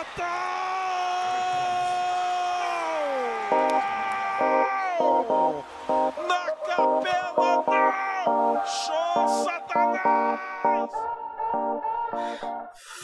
[0.00, 0.06] Na
[6.64, 8.66] capela não!
[9.44, 10.40] Satanás!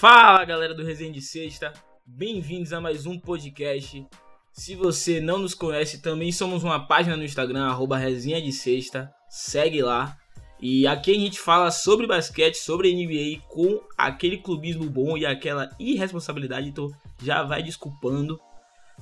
[0.00, 1.74] Fala galera do Resenha de Sexta,
[2.06, 4.06] bem-vindos a mais um podcast.
[4.54, 9.12] Se você não nos conhece, também somos uma página no Instagram, arroba Resenha de Sexta,
[9.28, 10.16] segue lá.
[10.60, 15.68] E aqui a gente fala sobre basquete, sobre NBA, com aquele clubismo bom e aquela
[15.78, 16.90] irresponsabilidade, então
[17.22, 18.40] já vai desculpando.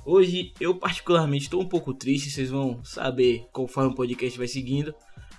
[0.05, 4.93] Hoje eu particularmente estou um pouco triste, vocês vão saber conforme o podcast vai seguindo.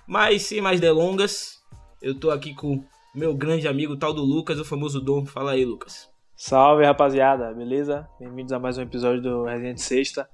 [0.07, 1.61] Mas sem mais delongas,
[2.01, 5.25] eu tô aqui com meu grande amigo tal do Lucas, o famoso Dom.
[5.25, 6.09] Fala aí, Lucas.
[6.35, 8.07] Salve rapaziada, beleza?
[8.19, 10.29] Bem-vindos a mais um episódio do de Sexta.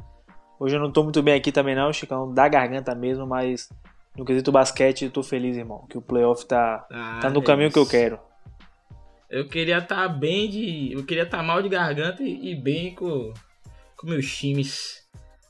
[0.59, 3.69] Hoje eu não tô muito bem aqui também não, Chicão, da garganta mesmo, mas
[4.17, 7.43] no quesito basquete eu tô feliz, irmão, que o playoff tá, Ah, tá no é
[7.43, 7.91] caminho que eu isso.
[7.91, 8.19] quero.
[9.29, 10.93] Eu queria estar bem de.
[10.93, 13.33] Eu queria estar mal de garganta e, e bem com,
[13.97, 15.03] com meus times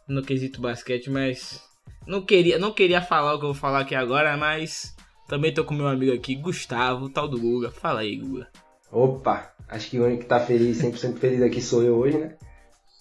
[0.07, 1.61] no quesito basquete, mas.
[2.07, 4.95] Não queria, não queria falar o que eu vou falar aqui agora, mas
[5.27, 7.71] também tô com meu amigo aqui, Gustavo, tal do Guga.
[7.71, 8.47] Fala aí, Guga.
[8.91, 12.35] Opa, acho que o único que tá feliz, 100% feliz aqui sou eu hoje, né?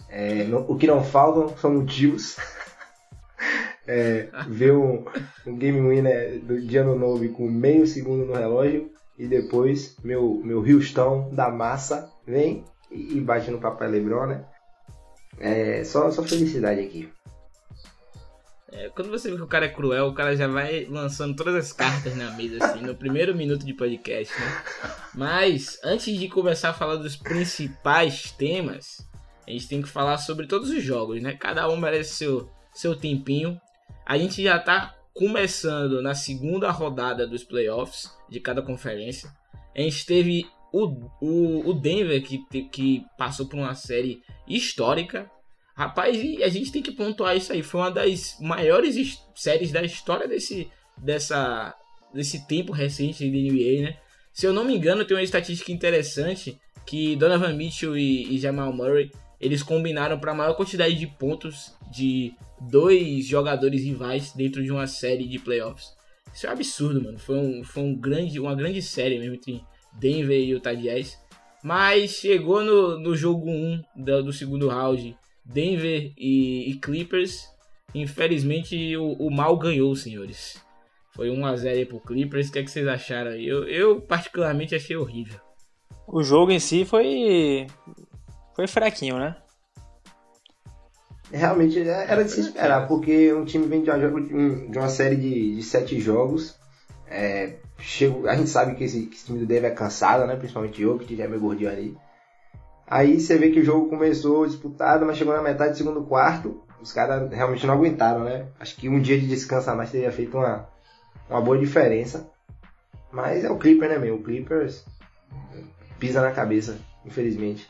[0.08, 2.36] É, não- o que não faltam são motivos.
[3.86, 5.04] É, ver um,
[5.44, 10.40] um game winner do de ano novo com meio segundo no relógio e depois meu,
[10.44, 14.44] meu Houston da massa vem e, e bate no papai Lebron, né?
[15.40, 17.08] É, só, só felicidade aqui.
[18.72, 21.54] É, quando você vê que o cara é cruel, o cara já vai lançando todas
[21.54, 24.62] as cartas na mesa, assim, no primeiro minuto de podcast, né?
[25.14, 29.06] Mas, antes de começar a falar dos principais temas,
[29.46, 31.36] a gente tem que falar sobre todos os jogos, né?
[31.38, 33.60] Cada um merece seu, seu tempinho.
[34.12, 39.30] A gente já tá começando na segunda rodada dos playoffs de cada conferência.
[39.74, 40.84] A gente teve o,
[41.18, 45.30] o, o Denver, que, que passou por uma série histórica,
[45.74, 47.62] Rapaz, e a gente tem que pontuar isso aí.
[47.62, 51.74] Foi uma das maiores séries da história desse, dessa,
[52.12, 53.96] desse tempo recente da NBA, né?
[54.30, 58.74] Se eu não me engano, tem uma estatística interessante que Donovan Mitchell e, e Jamal
[58.74, 59.10] Murray
[59.42, 64.86] eles combinaram para a maior quantidade de pontos de dois jogadores rivais dentro de uma
[64.86, 65.92] série de playoffs.
[66.32, 67.18] Isso é um absurdo, mano.
[67.18, 69.60] Foi, um, foi um grande, uma grande série mesmo entre
[69.98, 71.18] Denver e Utah Jazz.
[71.62, 77.48] Mas chegou no, no jogo 1 do, do segundo round, Denver e, e Clippers.
[77.92, 80.62] Infelizmente o, o mal ganhou, senhores.
[81.10, 82.48] Foi 1x0 aí pro Clippers.
[82.48, 83.32] O que, é que vocês acharam?
[83.32, 85.40] Eu, eu particularmente achei horrível.
[86.06, 87.66] O jogo em si foi
[88.54, 89.36] foi fraquinho, né?
[91.30, 94.88] Realmente é- era de se esperar, porque um time vem de uma, um- de uma
[94.88, 96.58] série de, de sete jogos.
[97.06, 100.36] É, chego- a gente sabe que esse, que esse time do Denver é cansado, né?
[100.36, 101.96] Principalmente eu, que já é meio gordinho ali.
[102.86, 106.62] Aí você vê que o jogo começou disputado, mas chegou na metade do segundo quarto.
[106.80, 108.48] Os caras realmente não aguentaram, né?
[108.60, 110.68] Acho que um dia de descanso a mais teria feito uma,
[111.30, 112.28] uma boa diferença.
[113.10, 114.16] Mas é o Clipper, né, meu?
[114.16, 114.84] O Clippers
[115.98, 117.66] pisa na cabeça, infelizmente.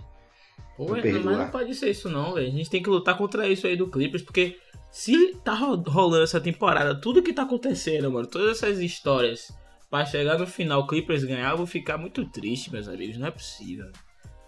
[0.76, 2.48] Pô, mas não pode ser isso não, velho.
[2.48, 4.58] A gente tem que lutar contra isso aí do Clippers, porque
[4.90, 9.52] se tá ro- rolando essa temporada, tudo que tá acontecendo, mano, todas essas histórias,
[9.90, 13.16] pra chegar no final o Clippers ganhar, eu vou ficar muito triste, meus amigos.
[13.18, 13.86] Não é possível.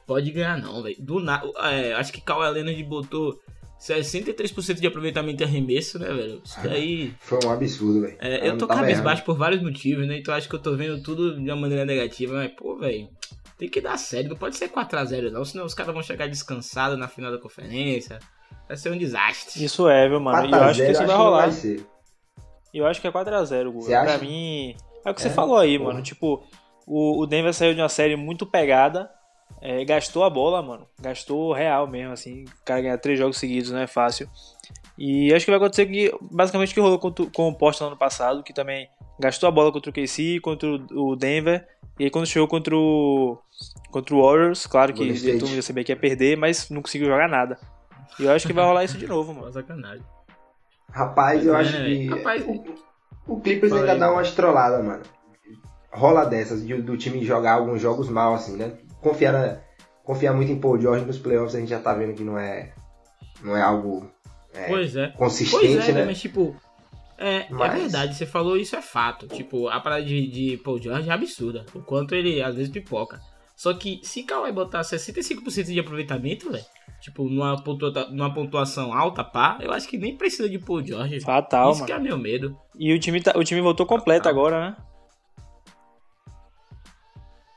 [0.06, 0.96] Pode ganhar não, velho.
[0.98, 3.38] Do nada, é, acho que Kawhi Leonard botou
[3.80, 6.40] 63% de aproveitamento e arremesso, né, velho?
[6.44, 7.14] Isso daí...
[7.20, 8.16] Foi um absurdo, velho.
[8.20, 10.18] É, Ela eu tô tava cabisbaixo por vários motivos, né?
[10.18, 12.34] Então acho que eu tô vendo tudo de uma maneira negativa.
[12.34, 13.08] Mas, pô, velho,
[13.58, 14.30] tem que dar sério.
[14.30, 15.44] Não pode ser 4x0, não.
[15.44, 18.18] Senão os caras vão chegar descansados na final da conferência.
[18.66, 19.62] Vai ser um desastre.
[19.64, 20.46] Isso é, viu, mano?
[20.46, 21.50] E 4 eu acho que 0, isso vai rolar.
[21.50, 21.76] vai.
[22.72, 23.84] E eu acho que é 4x0, Guga.
[23.86, 24.18] Você acha?
[24.18, 24.74] Pra mim.
[25.04, 25.30] É o que você É?
[25.30, 25.90] falou aí, Porra.
[25.92, 26.02] mano.
[26.02, 26.42] Tipo,
[26.86, 29.10] o, o Denver saiu de uma série muito pegada.
[29.60, 30.86] é, gastou a bola, mano.
[31.00, 32.44] Gastou real mesmo, assim.
[32.44, 34.28] O cara ganhar três jogos seguidos não é fácil.
[34.98, 37.96] E acho que vai acontecer que, basicamente, o que rolou com, o Boston no ano
[37.98, 38.88] passado, que também
[39.20, 41.66] gastou a bola contra o KC, contra o Denver.
[41.98, 43.38] E aí quando chegou contra o,
[43.90, 47.08] contra o Warriors, claro que todo mundo ia saber que ia perder, mas não conseguiu
[47.08, 47.58] jogar nada.
[48.18, 49.52] E eu acho que vai rolar isso de novo, mano.
[49.52, 50.04] sacanagem.
[50.90, 52.06] Rapaz, eu É, acho né, que.
[52.08, 52.64] rapaz, o,
[53.34, 54.18] o Clippers ainda aí, dá mano.
[54.18, 55.02] umas trolladas, mano.
[55.92, 58.72] Rola dessas, de- do time jogar alguns jogos mal, assim, né?
[59.00, 59.58] Confiar, na-
[60.02, 62.72] confiar muito em Paul George nos playoffs, a gente já tá vendo que não é.
[63.42, 64.08] Não é algo
[64.52, 65.08] é, Pois é.
[65.08, 66.04] consistente, Pois é, né?
[66.04, 66.56] mas tipo.
[67.16, 69.26] É, Mas- é verdade, você falou isso é fato.
[69.28, 71.64] Tipo, a parada de, de Paul George é absurda.
[71.74, 73.20] O quanto ele às vezes pipoca.
[73.56, 76.64] Só que se Kawhi botar 65% de aproveitamento, velho,
[77.00, 81.20] tipo, numa, pontua- numa pontuação alta, pá, eu acho que nem precisa de Paul George.
[81.20, 81.86] Fatal, isso mano.
[81.86, 82.58] que é meu medo.
[82.76, 84.32] E o time, tá, o time voltou completo Fatal.
[84.32, 84.76] agora, né?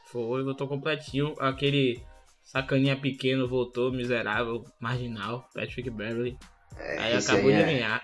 [0.05, 2.01] Foi, botou completinho aquele
[2.43, 6.37] Sacaninha pequeno voltou, miserável, marginal, Patrick Beverly.
[6.77, 8.03] É, Aí acabou aí de é- ganhar.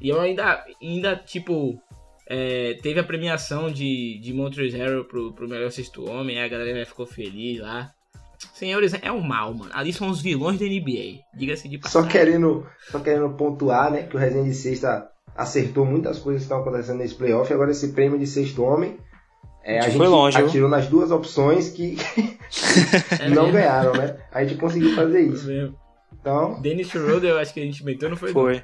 [0.00, 1.78] E eu ainda, ainda tipo,
[2.28, 6.48] é, teve a premiação de, de Montrezl Harrell pro, pro melhor sexto homem, aí a
[6.48, 7.90] galera ficou feliz lá.
[8.54, 9.70] Senhores, é o mal, mano.
[9.74, 11.20] Ali são os vilões da NBA.
[11.36, 12.08] Diga-se de Só passagem.
[12.10, 16.60] querendo, só querendo pontuar, né, que o Resenha de Sexta acertou muitas coisas que estão
[16.60, 17.52] acontecendo nesse playoff.
[17.52, 18.96] Agora esse prêmio de sexto homem,
[19.62, 20.46] é, a Foi gente longe, viu?
[20.46, 21.96] atirou nas duas opções que
[23.20, 23.52] É não mesmo.
[23.52, 24.16] ganharam, né?
[24.32, 25.46] A gente conseguiu fazer É isso.
[25.46, 25.78] mesmo.
[26.18, 28.32] Então, Dennis Schroeder, eu acho que a gente meteu, não foi?
[28.32, 28.62] Foi.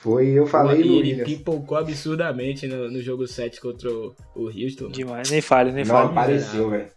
[0.00, 4.46] Foi, eu falei e no ele pipocou absurdamente no, no jogo 7 contra o, o
[4.46, 4.84] Houston.
[4.84, 4.92] mano.
[4.94, 5.30] Demais.
[5.30, 6.08] Nem fale, nem Não fale.
[6.10, 6.88] apareceu, velho.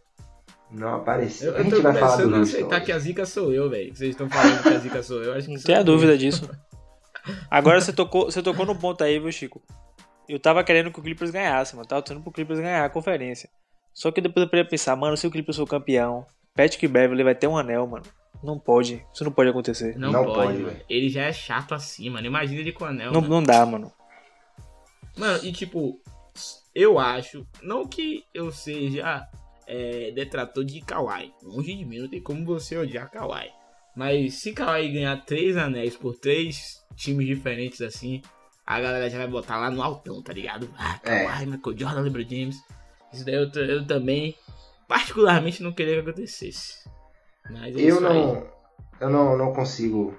[0.71, 1.51] Não apareceu.
[1.51, 2.41] Eu, a eu gente tô vai falar do a Houston.
[2.41, 3.93] aceitar que a zica sou eu, velho.
[3.95, 5.33] Vocês estão falando que a zica sou eu.
[5.33, 5.83] Acho que Não tenha eu.
[5.83, 6.49] dúvida disso.
[7.51, 9.61] Agora você tocou, você tocou no ponto aí, viu, Chico?
[10.27, 11.87] Eu tava querendo que o Clippers ganhasse, mano.
[11.87, 13.49] Tava torcendo pro Clippers ganhar a conferência.
[13.93, 16.25] Só que depois eu parei a pensar, mano, se o Clippers for campeão,
[16.55, 18.03] Patrick Beverly vai ter um anel, mano.
[18.43, 19.05] Não pode.
[19.13, 19.97] Isso não pode acontecer.
[19.97, 20.77] Não, Não pode, pode, mano.
[20.89, 22.27] Ele já é chato assim, mano.
[22.27, 23.11] Imagina ele com anel.
[23.11, 23.33] Não, mano.
[23.35, 23.91] não dá, mano.
[25.17, 25.99] Mano, e tipo,
[26.75, 29.27] eu acho, não que eu seja
[29.67, 31.33] é, detrator de Kawhi.
[31.41, 33.49] Longe de mim, não tem como você odiar Kawhi.
[33.95, 38.21] Mas se Kawhi ganhar três anéis por três times diferentes assim,
[38.65, 40.69] a galera já vai botar lá no altão, tá ligado?
[40.77, 41.25] Ah, É.
[41.25, 42.57] Kawhi, Michael Jordan, LeBron James.
[43.13, 44.35] Isso daí eu, eu também,
[44.87, 46.89] particularmente, não queria que acontecesse.
[47.49, 48.01] Mas é Eu aí.
[48.03, 48.47] não,
[48.99, 50.15] eu não, não consigo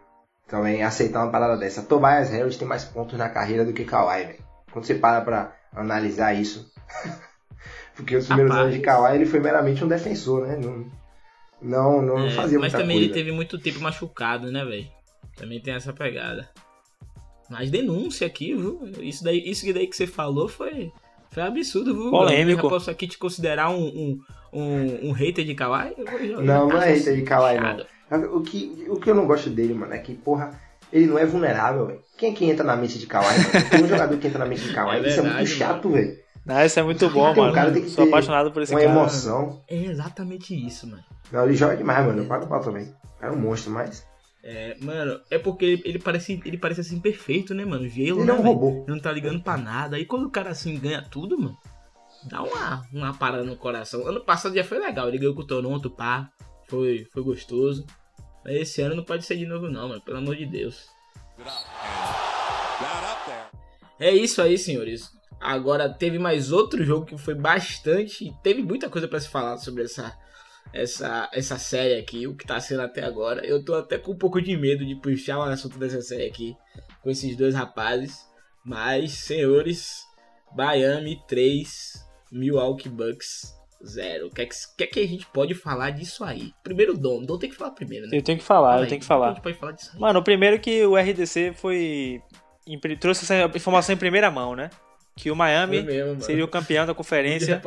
[0.47, 1.82] também aceitar uma parada dessa.
[1.82, 4.44] Tobias Harris tem mais pontos na carreira do que Kawhi, velho.
[4.73, 6.71] Quando você para pra analisar isso.
[7.97, 8.67] Porque os primeiros Rapaz.
[8.69, 10.56] anos de Kawhi ele foi meramente um defensor, né?
[10.56, 10.87] Não,
[11.62, 13.05] não, não É, fazia mas muita também coisa.
[13.06, 14.87] ele teve muito tempo machucado, né, velho?
[15.37, 16.49] Também tem essa pegada.
[17.49, 18.81] Mas denúncia aqui, viu?
[19.00, 20.93] Isso daí, isso daí que você falou foi,
[21.34, 22.10] foi absurdo, viu?
[22.10, 22.60] Polêmico.
[22.60, 24.20] Eu já posso aqui te considerar um, um,
[24.52, 25.92] um, um hater de Kawhi?
[25.98, 28.36] Eu vou- eu Não, não é hater de Kawhi, não.
[28.36, 30.50] O que, o que eu não gosto dele, mano, é que, porra,
[30.92, 32.00] ele não é vulnerável, velho.
[32.16, 33.70] Quem é que entra na mente de Kawhi, mano?
[33.70, 35.88] Tem um jogador que entra na mente de Kawhi, É isso é muito verdade, chato,
[35.90, 36.16] velho.
[36.46, 37.52] Não, isso é muito bom, um mano.
[37.54, 38.92] cara tem que Sou ter apaixonado por esse Uma cara.
[38.92, 39.62] emoção.
[39.69, 41.02] É exatamente isso, mano.
[41.32, 42.22] Não, ele joga demais, mano.
[42.22, 42.92] Eu pago pau também.
[43.20, 44.06] É um monstro, mas.
[44.46, 47.88] É, mano, é porque ele, ele parece, ele parece assim perfeito, né, mano?
[47.88, 48.49] Gelo, Ele né, é um velho?
[48.55, 48.85] robô.
[48.87, 49.96] Não tá ligando pra nada.
[49.96, 51.56] Aí quando o cara assim ganha tudo, mano,
[52.25, 54.06] dá uma, uma parada no coração.
[54.06, 56.31] Ano passado já foi legal, ele ganhou com o Toronto, pá.
[56.69, 57.87] Foi, foi gostoso.
[58.44, 60.02] Mas esse ano não pode ser de novo, não, mano.
[60.02, 60.88] Pelo amor de Deus.
[63.99, 65.11] É isso aí, senhores.
[65.40, 68.31] Agora teve mais outro jogo que foi bastante.
[68.43, 70.14] Teve muita coisa pra se falar sobre essa,
[70.72, 73.44] essa, essa série aqui, o que tá sendo até agora.
[73.46, 76.56] Eu tô até com um pouco de medo de puxar o assunto dessa série aqui
[77.02, 78.26] com esses dois rapazes.
[78.64, 80.05] Mas, senhores,
[80.56, 84.26] Miami 3, Milwaukee Bucks 0.
[84.26, 86.52] O que, é que, que é que a gente pode falar disso aí?
[86.62, 87.22] Primeiro, Dom.
[87.22, 88.16] Dom tem que falar primeiro, né?
[88.16, 89.26] Eu tenho que falar, Fala eu aí, tenho que falar.
[89.26, 90.00] A gente pode falar disso aí.
[90.00, 92.22] Mano, o primeiro que o RDC foi.
[92.99, 94.70] trouxe essa informação em primeira mão, né?
[95.16, 97.62] Que o Miami mesmo, seria o campeão da conferência,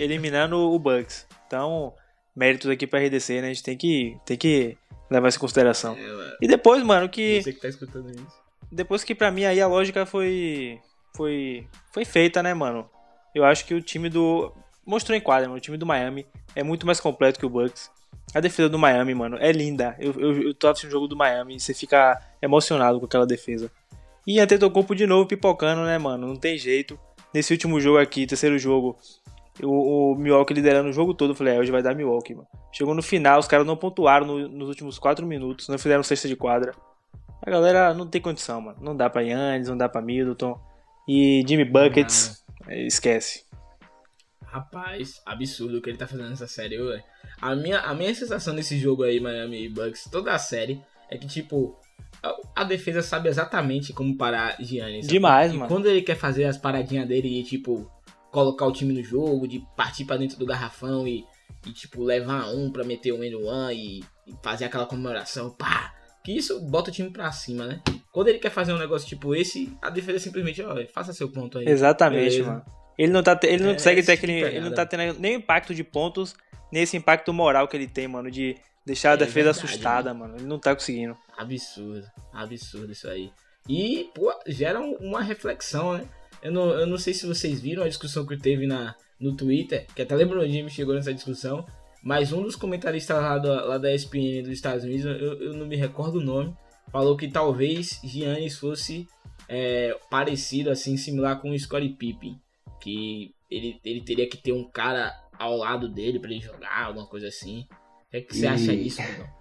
[0.00, 1.28] eliminando o Bucks.
[1.46, 1.94] Então,
[2.38, 3.48] méritos aqui pra RDC, né?
[3.48, 4.78] A gente tem que, tem que
[5.10, 5.96] levar isso em consideração.
[5.98, 6.36] É.
[6.40, 7.42] E depois, mano, que.
[7.42, 8.26] Você que tá escutando isso.
[8.70, 10.78] Depois que pra mim aí a lógica foi.
[11.16, 11.66] Foi.
[11.92, 12.88] Foi feita, né, mano?
[13.34, 14.52] Eu acho que o time do.
[14.86, 15.58] Mostrou em quadra, mano.
[15.58, 17.90] O time do Miami é muito mais completo que o Bucks.
[18.34, 19.96] A defesa do Miami, mano, é linda.
[19.98, 23.26] Eu, eu, eu tô assistindo o jogo do Miami e você fica emocionado com aquela
[23.26, 23.70] defesa.
[24.26, 26.26] E Antetokounmpo de novo pipocando, né, mano?
[26.26, 26.98] Não tem jeito.
[27.32, 28.98] Nesse último jogo aqui, terceiro jogo,
[29.62, 32.46] o, o Milwaukee liderando o jogo todo, eu falei, é, hoje vai dar Milwaukee, mano.
[32.72, 36.28] Chegou no final, os caras não pontuaram no- nos últimos 4 minutos, não fizeram cesta
[36.28, 36.72] de quadra.
[37.42, 38.78] A galera não tem condição, mano.
[38.80, 40.58] Não dá pra Yannis, não dá pra Middleton.
[41.08, 43.44] E Jimmy Buckets, é, esquece.
[44.42, 47.02] Rapaz, absurdo o que ele tá fazendo nessa série, velho.
[47.40, 51.26] A minha, a minha sensação desse jogo aí, Miami Bucks, toda a série, é que,
[51.26, 51.76] tipo,
[52.22, 55.04] a, a defesa sabe exatamente como parar Giannis.
[55.04, 55.12] sabe?
[55.14, 55.68] Demais, e mano.
[55.68, 57.90] quando ele quer fazer as paradinhas dele e, tipo,
[58.30, 61.24] colocar o time no jogo, de partir pra dentro do garrafão e,
[61.66, 65.94] e tipo, levar um pra meter um one e, e fazer aquela comemoração, pá!
[66.24, 67.80] Que isso bota o time pra cima, né?
[68.12, 71.58] Quando ele quer fazer um negócio tipo esse, a defesa simplesmente, ó, faça seu ponto
[71.58, 71.66] aí.
[71.68, 72.50] Exatamente, Beleza.
[72.50, 72.64] mano.
[72.98, 74.40] Ele não, tá, ele não É, consegue ter esse aquele.
[74.40, 76.34] de Ele não tá tendo nem impacto de pontos,
[76.72, 80.12] nem esse impacto moral que ele tem, mano, de deixar a É defesa verdade, assustada,
[80.12, 80.34] mano.
[80.36, 81.16] Ele não tá conseguindo.
[81.36, 83.30] Absurdo, absurdo isso aí.
[83.68, 86.08] E, pô, gera um- uma reflexão, né?
[86.42, 89.86] Eu não, eu não sei se vocês viram a discussão que teve na, no Twitter,
[89.94, 91.66] que até LeBron James chegou nessa discussão,
[92.02, 95.66] mas um dos comentaristas lá, do, lá da ESPN dos Estados Unidos, eu, eu não
[95.66, 96.54] me recordo o nome,
[96.92, 99.06] falou que talvez Giannis fosse
[99.48, 102.38] é, parecido, assim, similar com o Scottie Pippen,
[102.80, 107.06] que ele, ele teria que ter um cara ao lado dele pra ele jogar, alguma
[107.06, 107.66] coisa assim.
[108.06, 109.02] O que, é que você E- acha disso?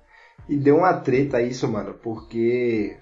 [0.50, 2.98] E deu uma treta isso, mano, porque.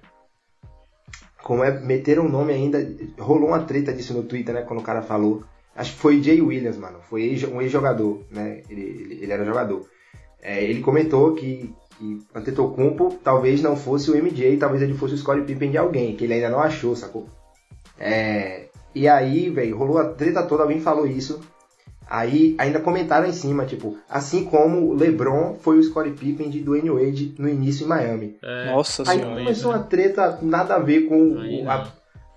[1.45, 2.79] Como é, meteram o nome ainda.
[3.19, 4.63] Rolou uma treta disso no Twitter, né?
[4.63, 5.43] Quando o cara falou.
[5.75, 6.97] Acho que foi Jay Williams, mano.
[7.07, 7.21] Foi
[7.53, 8.63] um ex-jogador, né?
[8.67, 9.85] Ele, ele, ele era jogador.
[10.41, 15.17] É, ele comentou que, que Antetokounmpo talvez não fosse o MJ, talvez ele fosse o
[15.19, 17.27] Scottie Pippen de alguém, que ele ainda não achou, sacou?
[17.99, 21.41] É, e aí, velho, rolou a treta toda, alguém falou isso.
[22.07, 26.62] Aí ainda comentaram em cima, tipo, assim como o LeBron foi o Scottie Pippen de
[26.62, 28.38] Dwayne Wade no início em Miami.
[28.43, 29.35] É, Nossa Aí senhora.
[29.39, 31.71] começou uma treta nada a ver com Aí o- não.
[31.71, 31.88] a,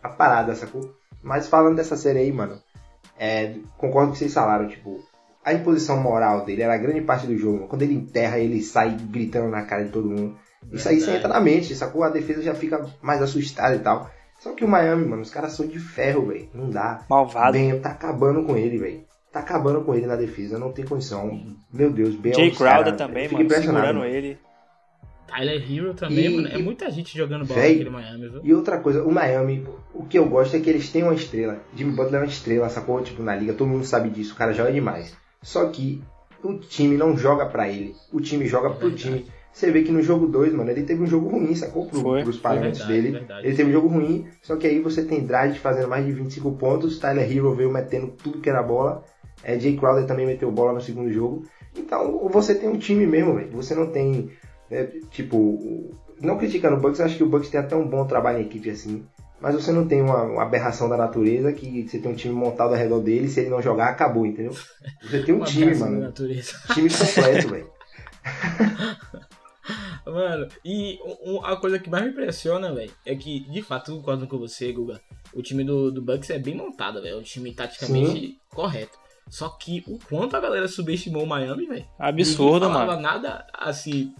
[0.02, 0.94] a parada, sacou?
[1.22, 2.58] Mas falando dessa série aí, mano,
[3.18, 5.00] é, concordo com o que vocês falaram, tipo,
[5.44, 7.66] a imposição moral dele era grande parte do jogo.
[7.68, 10.36] Quando ele enterra, ele sai gritando na cara de todo mundo.
[10.72, 12.02] Isso aí você entra na mente, sacou?
[12.02, 14.10] A defesa já fica mais assustada e tal.
[14.40, 16.48] Só que o Miami, mano, os caras são de ferro, velho.
[16.54, 17.00] Não dá.
[17.10, 17.52] Malvado.
[17.52, 19.00] Ben tá acabando com ele, velho.
[19.32, 21.54] Tá acabando com ele na defesa, não tem condição.
[21.72, 24.38] Meu Deus, Ben é Jay Crowder também, mano, segurando ele.
[25.26, 26.48] Tyler Hero também, E- mano.
[26.48, 28.40] É muita gente jogando bola Véi, naquele Miami, viu?
[28.42, 31.60] E outra coisa, o Miami, o que eu gosto é que eles têm uma estrela.
[31.74, 33.02] Jimmy Butler é uma estrela, sacou?
[33.02, 35.14] Tipo, na liga, todo mundo sabe disso, o cara joga demais.
[35.42, 36.02] Só que
[36.42, 39.02] o time não joga pra ele, o time joga pro Verdade.
[39.02, 39.26] time.
[39.52, 41.86] Você vê que no jogo 2, mano, ele teve um jogo ruim, sacou?
[41.86, 43.18] Pro, Foi, pros parâmetros verdade, dele.
[43.18, 43.46] verdade.
[43.46, 46.52] Ele teve um jogo ruim, só que aí você tem Dredd fazendo mais de 25
[46.52, 49.02] pontos, Tyler Hero veio metendo tudo que era bola,
[49.42, 51.44] é, Jay Crowder também meteu bola no segundo jogo.
[51.76, 53.50] Então você tem um time mesmo, velho.
[53.52, 54.30] Você não tem,
[54.70, 55.90] é, tipo,
[56.20, 58.42] não criticando o Bucks, eu acho que o Bucks tem até um bom trabalho em
[58.42, 59.04] equipe assim.
[59.40, 62.70] Mas você não tem uma, uma aberração da natureza que você tem um time montado
[62.70, 64.52] ao redor dele, se ele não jogar, acabou, entendeu?
[65.02, 66.12] Você tem um time, mano.
[66.12, 67.70] Time completo, velho.
[70.04, 70.98] Mano, e
[71.44, 74.72] a coisa que mais me impressiona, velho, é que, de fato, eu concordo com você,
[74.72, 75.00] Guga.
[75.32, 77.16] O time do, do Bucks é bem montado, velho.
[77.16, 78.98] É um time taticamente correto.
[79.30, 81.86] Só que o quanto a galera subestimou o Miami, velho.
[81.98, 83.00] Absurdo, mano.
[83.00, 84.14] nada assim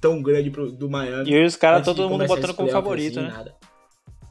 [0.00, 1.30] tão grande pro, do Miami.
[1.30, 3.34] E os caras, todo mundo botando como favorito, assim, né?
[3.34, 3.56] nada.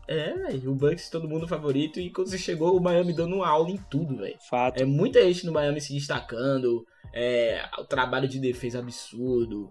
[0.07, 3.48] É, velho, o Bucks todo mundo favorito e quando você chegou, o Miami dando uma
[3.48, 4.38] aula em tudo, velho.
[4.50, 4.81] Fato.
[4.81, 9.69] É muita gente no Miami se destacando, é, o trabalho de defesa absurdo,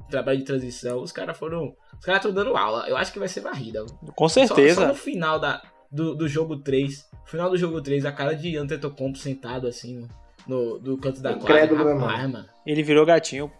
[0.00, 1.74] o trabalho de transição, os caras foram.
[1.98, 2.88] Os caras estão dando aula.
[2.88, 3.84] Eu acho que vai ser varrida.
[4.14, 4.82] Com Só- certeza.
[4.82, 7.06] Só, no final da, do, do jogo 3.
[7.26, 10.06] Final do jogo 3, a cara de Antetokounmpo sentado assim
[10.46, 11.64] no, no do canto da quadra.
[11.64, 12.46] Incrédulo, né, Rapaz, mano.
[12.66, 13.50] Ele virou gatinho.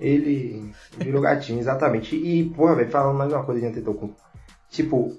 [0.00, 2.16] Ele virou gatinho, exatamente.
[2.16, 4.16] E, porra, velho, falando mais uma coisa de Antetokounmpo.
[4.70, 5.16] Tipo,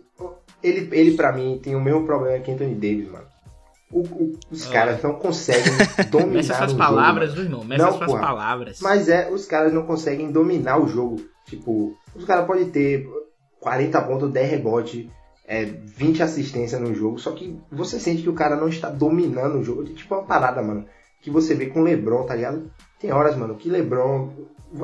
[0.61, 3.25] ele, ele pra mim tem o mesmo problema que Anthony Davis, mano.
[3.91, 4.71] O- o- os Ah.
[4.73, 7.63] caras não conseguem Mexe dominar suas o palavras, jogo, viu, irmão?
[7.63, 8.21] Mexe Não, as suas porra.
[8.21, 8.81] palavras.
[8.81, 11.23] Mas é, os caras não conseguem dominar o jogo.
[11.45, 13.07] Tipo, os caras podem ter
[13.61, 15.07] 40 pontos, 10 rebotes,
[15.47, 19.59] é, 20 assistências no jogo, só que você sente que o cara não está dominando
[19.59, 19.83] o jogo.
[19.85, 20.85] Tipo, é uma parada, mano,
[21.21, 22.71] que você vê com o LeBron, tá ligado?
[22.99, 24.29] Tem horas, mano, que LeBron,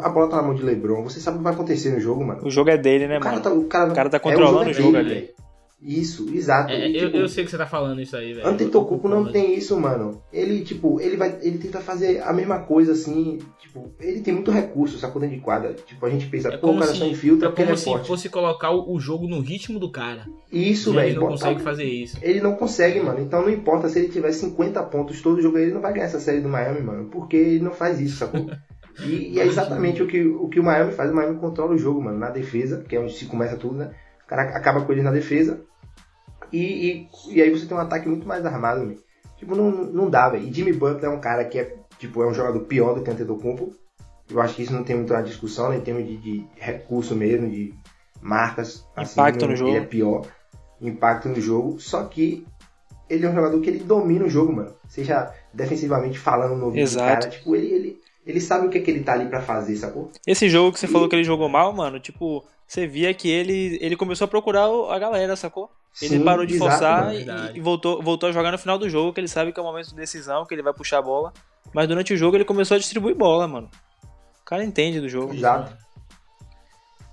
[0.01, 2.24] a bola tá na mão de LeBron, você sabe o que vai acontecer no jogo,
[2.24, 2.46] mano.
[2.46, 3.41] O jogo é dele, né, o, mano?
[3.41, 5.10] tá, o, cara, O cara tá é, controlando o jogo dele, ali.
[5.22, 5.40] velho.
[5.84, 6.72] Isso, exato.
[6.72, 8.48] É, E, eu, tipo, eu sei que você tá falando isso aí, velho.
[8.48, 10.22] Antetokounmpo Eu não tem isso, mano.
[10.32, 14.52] Ele, tipo, ele vai, ele tenta fazer a mesma coisa, assim, tipo, ele tem muito
[14.52, 15.74] recurso, sacou dentro de quadra.
[15.74, 17.74] Tipo, a gente pensa, É pô, o cara se- só infiltra É porque ele como
[17.76, 18.08] é se forte.
[18.08, 20.28] fosse colocar o, jogo no ritmo do cara.
[20.52, 21.16] Isso, E ele velho.
[21.16, 22.18] não botar- consegue fazer isso.
[22.22, 23.20] Ele não consegue, mano.
[23.20, 26.20] Então não importa se ele tiver 50 pontos todo jogo, ele não vai ganhar essa
[26.20, 27.10] série do Miami, mano.
[27.10, 28.46] Porque ele não faz isso, sacou?
[29.06, 31.10] E, e é exatamente o que, o que o Miami faz.
[31.10, 33.92] O Miami controla o jogo, mano, na defesa, que é onde se começa tudo, né?
[34.26, 35.62] O cara acaba com ele na defesa.
[36.51, 39.00] E, e, e aí você tem um ataque muito mais armado, velho.
[39.38, 40.48] Tipo, não, não dá, velho.
[40.48, 43.10] E Jimmy Butler é um cara que é, tipo, é um jogador pior do que
[43.10, 43.74] Antetokounmpo.
[44.29, 45.77] Eu acho que isso não tem muita discussão, né?
[45.77, 47.74] Em termos de, de recurso mesmo, de
[48.22, 48.86] marcas.
[48.98, 49.72] Impacto não- no jogo.
[49.72, 50.27] Ele é pior.
[50.79, 51.79] Impacto no jogo.
[51.79, 52.46] Só que
[53.10, 54.74] ele é um jogador que ele domina o jogo, mano.
[54.88, 57.05] Seja defensivamente falando no Exato.
[57.05, 57.29] cara.
[57.29, 60.12] Tipo, ele, ele, ele sabe o que, é que ele tá ali pra fazer, sacou?
[60.25, 63.77] Esse jogo que você falou que ele jogou mal, mano, tipo, você via que ele,
[63.81, 65.70] ele começou a procurar a galera, sacou?
[66.01, 68.89] Ele Sim, parou de exato, forçar e, e voltou, voltou a jogar no final do
[68.89, 71.01] jogo, que ele sabe que é o momento de decisão, que ele vai puxar a
[71.01, 71.33] bola.
[71.74, 73.69] Mas durante o jogo ele começou a distribuir bola, mano.
[74.41, 75.33] O cara entende do jogo.
[75.33, 75.75] Exato.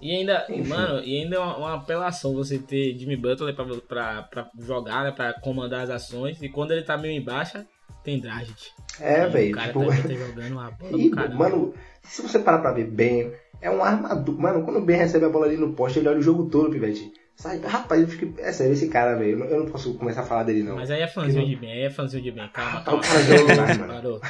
[0.01, 0.69] E ainda, Enfim.
[0.69, 5.03] mano, e ainda é uma, uma apelação você ter Jimmy Butler pra, pra, pra jogar,
[5.05, 6.41] né, pra comandar as ações.
[6.41, 7.67] E quando ele tá meio em baixa,
[8.05, 8.69] tem Dragic.
[9.01, 9.51] É, velho.
[9.53, 12.73] O cara Tipo, também tá jogando a bola E, do mano, se você parar pra
[12.73, 14.39] ver bem, é um armador.
[14.39, 16.71] Mano, quando o Ben recebe a bola ali no poste, ele olha o jogo todo,
[16.71, 17.13] pivete.
[17.41, 18.41] Sai, rapaz, eu fico.
[18.41, 19.31] É sério, esse cara, velho.
[19.31, 20.75] eu não- não posso começar a falar dele, não.
[20.75, 22.49] Mas aí é fãzinho de bem, aí é fãzinho de bem.
[22.49, 23.01] Calma, Ah, calma.
[23.01, 23.93] o cara demais, mano.
[23.95, 24.21] Parou.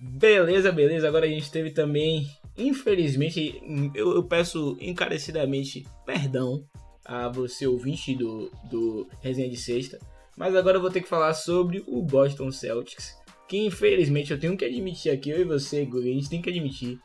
[0.00, 1.08] Beleza, beleza.
[1.08, 2.26] Agora a gente teve também,
[2.56, 3.62] infelizmente,
[3.94, 6.64] eu, eu peço encarecidamente perdão
[7.04, 9.98] a você, ouvinte do, do Resenha de Sexta.
[10.36, 13.16] Mas agora eu vou ter que falar sobre o Boston Celtics.
[13.48, 16.48] Que infelizmente eu tenho que admitir aqui, eu e você, Guri, a gente tem que
[16.48, 16.98] admitir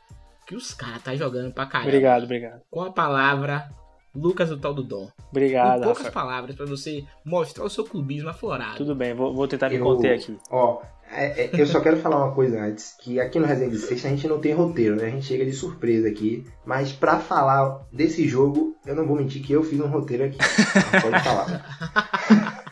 [0.48, 1.90] que os caras tá jogando pra caralho.
[1.90, 2.62] Obrigado, obrigado.
[2.70, 3.68] Com a palavra
[4.14, 5.08] Lucas, o tal do Dom.
[5.30, 6.12] Obrigado, Em poucas Rafael.
[6.26, 8.78] palavras pra você mostrar o seu clubismo aflorado.
[8.78, 10.36] Tudo bem, vou, vou tentar me Eu- conter aqui.
[10.50, 13.76] Ó, é- é, eu só quero falar uma coisa antes, que aqui no Resenha de
[13.78, 15.04] Sexta a gente não tem roteiro, né?
[15.04, 19.42] A gente chega de surpresa aqui, mas pra falar desse jogo, eu não vou mentir
[19.42, 20.38] que eu fiz um roteiro aqui.
[21.02, 22.64] Pode falar.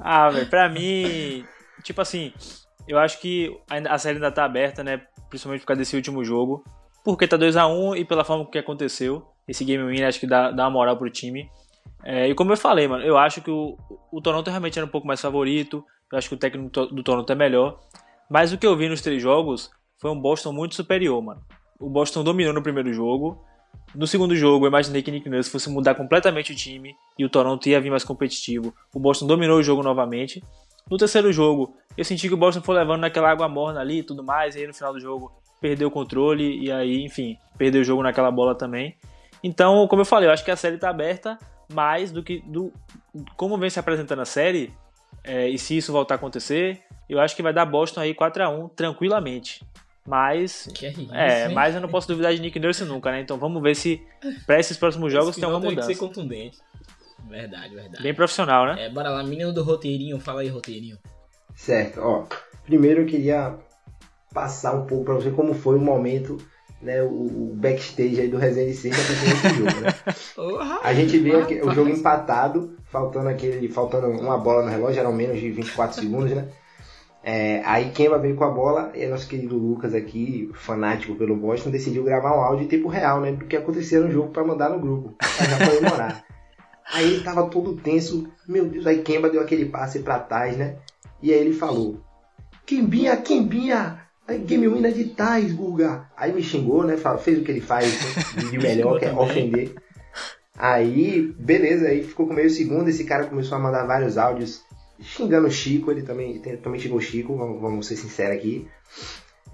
[0.00, 1.44] Ah, velho, pra mim,
[1.84, 2.32] tipo assim,
[2.88, 3.56] eu acho que
[3.88, 5.00] a série ainda tá aberta, né?
[5.28, 6.64] Principalmente por causa desse último jogo.
[7.04, 9.26] Porque tá 2x1 e pela forma que aconteceu.
[9.48, 11.48] Esse game win acho que dá, dá uma moral pro time.
[12.04, 13.76] É, e como eu falei, mano, eu acho que o,
[14.12, 15.84] o Toronto realmente era um pouco mais favorito.
[16.12, 17.80] Eu acho que o técnico do do Toronto é melhor.
[18.30, 21.40] Mas o que eu vi nos três jogos foi um Boston muito superior, mano.
[21.78, 23.44] O Boston dominou no primeiro jogo.
[23.94, 27.28] No segundo jogo, eu imaginei que Nick Nurse fosse mudar completamente o time e o
[27.28, 28.72] Toronto ia vir mais competitivo.
[28.94, 30.42] O Boston dominou o jogo novamente.
[30.88, 34.02] No terceiro jogo, eu senti que o Boston foi levando naquela água morna ali e
[34.02, 37.82] tudo mais, e aí no final do jogo perdeu o controle e aí, enfim, perdeu
[37.82, 38.96] o jogo naquela bola também.
[39.42, 41.38] Então, como eu falei, eu acho que a série tá aberta
[41.72, 42.72] mais do que do
[43.36, 44.72] como vem se apresentando a série,
[45.24, 48.42] é, e se isso voltar a acontecer, eu acho que vai dar Boston aí 4
[48.42, 49.64] a 1 tranquilamente.
[50.06, 53.20] Mas Que é isso, é, mas eu não posso duvidar de Nick Nurse nunca, né?
[53.20, 54.02] Então vamos ver se
[54.46, 56.20] para esses próximos jogos Esse tem uma final tem que ser mudança.
[56.20, 56.58] contundente.
[57.28, 58.02] Verdade, verdade.
[58.02, 58.86] Bem profissional, né?
[58.86, 60.98] É, bora lá, menino do roteirinho, fala aí, roteirinho.
[61.54, 62.26] Certo, ó.
[62.64, 63.56] Primeiro eu queria
[64.32, 66.38] passar um pouco pra você como foi o momento,
[66.80, 69.94] né, o, backstage aí do Resenha de Sexta assistindo esse jogo, né?
[70.34, 71.76] Porra, A gente vê aqui- o rapaz.
[71.76, 76.48] jogo empatado, faltando aquele, faltando uma bola no relógio, eram menos de 24 segundos, né?
[77.22, 81.70] É, aí Kemba veio com a bola e nosso querido Lucas aqui, fanático pelo Boston,
[81.70, 83.32] decidiu gravar um áudio em tempo real, né?
[83.32, 86.24] Do que acontecia no jogo pra mandar no grupo, pra já comemorar.
[86.94, 90.76] aí ele tava todo tenso, meu Deus, aí Kemba deu aquele passe pra trás, né?
[91.22, 92.00] E aí ele falou,
[92.64, 96.06] Kembinha, Kembinha, aí game winner de Tais, Guga.
[96.16, 96.96] Aí me xingou, né?
[97.18, 97.86] Fez o que ele faz
[98.36, 99.74] né, de melhor, que é ofender.
[100.56, 104.62] Aí, beleza, aí ficou com meio segundo, esse cara começou a mandar vários áudios
[105.00, 108.68] xingando o Chico, ele também, também xingou o Chico, vamos, vamos ser sinceros aqui.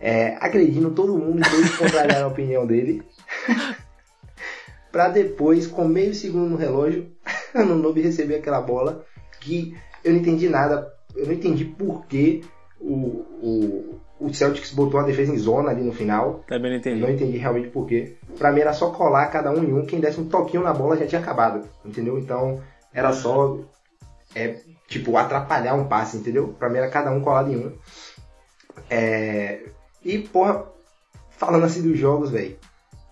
[0.01, 3.03] É, agredindo todo mundo e todos contrariaram a opinião dele.
[4.91, 7.11] pra depois, com meio segundo no relógio,
[7.55, 9.05] a Nonobi receber aquela bola
[9.41, 10.93] que eu não entendi nada.
[11.15, 12.43] Eu não entendi por que
[12.81, 16.45] o, o, o Celtics botou a defesa em zona ali no final.
[16.47, 17.01] Também não entendi.
[17.01, 18.17] não entendi realmente por quê.
[18.39, 20.97] Pra mim era só colar cada um em um, quem desse um toquinho na bola
[20.97, 22.19] já tinha acabado, entendeu?
[22.19, 22.61] Então
[22.93, 23.59] era só,
[24.35, 24.57] é,
[24.89, 26.55] tipo, atrapalhar um passe, entendeu?
[26.59, 27.73] Pra mim era cada um colado em um.
[28.89, 29.65] É,
[30.03, 30.67] e, porra,
[31.31, 32.57] falando assim dos jogos, velho.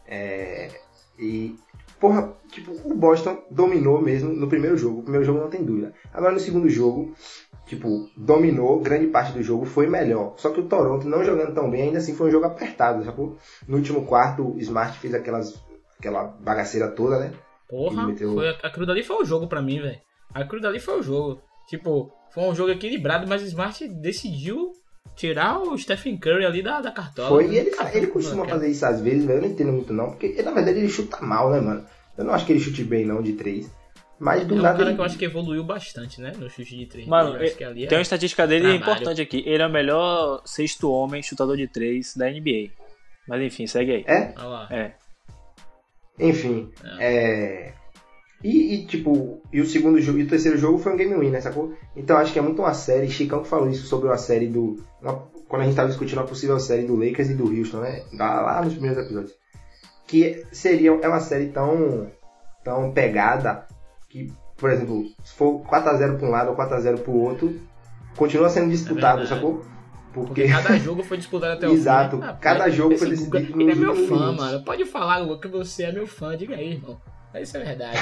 [0.06, 0.70] É,
[1.18, 1.54] e,
[2.00, 5.00] porra, tipo, o Boston dominou mesmo no primeiro jogo.
[5.00, 5.92] O primeiro jogo não tem dúvida.
[6.12, 7.14] Agora no segundo jogo,
[7.66, 10.35] tipo, dominou grande parte do jogo, foi melhor.
[10.37, 13.37] Só que o Toronto, não jogando tão bem, ainda assim foi um jogo apertado, sacou?
[13.66, 15.55] No último quarto, o Smart fez aquelas,
[15.98, 17.33] aquela bagaceira toda, né?
[17.68, 19.98] Porra, meteu- foi, a, a cruz dali foi o jogo pra mim, velho.
[20.33, 21.40] A cruz dali foi o jogo.
[21.68, 24.72] Tipo, foi um jogo equilibrado, mas o Smart decidiu
[25.16, 27.29] tirar o Stephen Curry ali da, da cartola.
[27.29, 28.57] Foi, e ele, Caramba, ele costuma cara.
[28.57, 29.38] fazer isso às vezes, velho.
[29.38, 31.85] Eu não entendo muito não, porque na verdade ele chuta mal, né, mano?
[32.18, 33.70] Eu não acho que ele chute bem não de três.
[34.18, 34.94] Mas do É um nada cara ele...
[34.96, 36.33] que eu acho que evoluiu bastante, né?
[36.38, 37.07] No chute de três.
[37.09, 38.83] Mano, Eu acho que ali é- Tem uma estatística dele trabalho.
[38.83, 39.42] importante aqui.
[39.46, 42.70] Ele é o melhor sexto homem chutador de três da NBA.
[43.27, 44.05] Mas enfim, segue aí.
[44.07, 44.33] É?
[44.37, 44.68] Olha lá.
[44.70, 44.92] É.
[46.18, 47.72] Enfim, é...
[48.42, 51.31] E, e, tipo, e o segundo jogo, e o terceiro jogo foi um game win,
[51.31, 51.74] né, sacou?
[51.96, 54.85] Então acho que é muito uma série, Chicão que falou isso sobre uma série do...
[55.00, 58.05] uma- quando a gente tava discutindo a possível série do Lakers e do Houston, né?
[58.12, 59.33] Lá, lá nos primeiros episódios.
[60.07, 62.11] Que seria, é uma série tão,
[62.62, 63.66] tão pegada
[64.14, 67.61] que, por exemplo, se for 4x0 pra um lado ou 4x0 pro outro,
[68.16, 69.64] continua sendo disputado, É sacou?
[70.12, 70.42] Porque...
[70.44, 72.20] Porque cada jogo foi disputado até o Exato.
[72.22, 74.64] Ah, Cada jogo foi esse Guga, decidido Ele é meu fã, mano.
[74.64, 76.37] Pode falar, Guga, que você é meu fã.
[76.37, 77.00] Diga aí, irmão.
[77.35, 77.98] Isso é verdade.